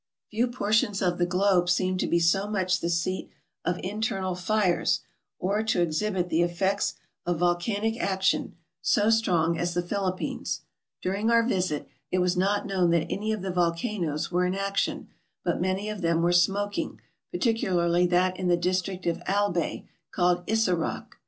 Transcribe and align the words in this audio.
Few 0.31 0.47
portions 0.47 0.99
of 0.99 1.19
the 1.19 1.27
globe 1.27 1.69
seem 1.69 1.95
to 1.99 2.07
be 2.07 2.17
so 2.17 2.47
much 2.47 2.79
the 2.79 2.89
seat 2.89 3.29
of 3.63 3.77
internal 3.83 4.33
fires, 4.33 5.01
or 5.37 5.61
to 5.61 5.79
exhibit 5.83 6.29
the 6.29 6.41
effects 6.41 6.95
of 7.23 7.37
volcanic 7.37 8.01
action 8.01 8.55
MISCELLANEOUS 8.81 9.21
397 9.21 9.21
so 9.21 9.21
strong 9.21 9.59
as 9.59 9.75
the 9.75 9.87
Philippines. 9.87 10.61
During 11.03 11.29
our 11.29 11.47
visit, 11.47 11.87
it 12.09 12.17
was 12.17 12.35
not 12.35 12.65
known 12.65 12.89
that 12.89 13.11
any 13.11 13.31
of 13.31 13.43
the 13.43 13.51
volcanoes 13.51 14.31
were 14.31 14.47
in 14.47 14.55
action; 14.55 15.07
but 15.43 15.61
many 15.61 15.87
of 15.87 16.01
them 16.01 16.23
were 16.23 16.31
smoking, 16.33 16.99
particularly 17.31 18.07
that 18.07 18.37
in 18.39 18.47
the 18.47 18.57
district 18.57 19.05
of 19.05 19.21
Albay, 19.27 19.85
called 20.11 20.43
Isaroc. 20.47 21.13